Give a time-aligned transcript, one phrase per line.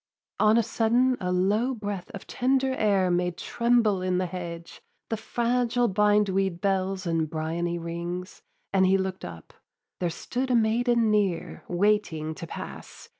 [0.39, 5.15] On a sudden a low breath Of tender air made tremble in the hedge The
[5.17, 8.41] fragile bindweed bells and briony rings;
[8.73, 9.53] And he look'd up.
[9.99, 13.09] There stood a maiden near, Waiting to pass.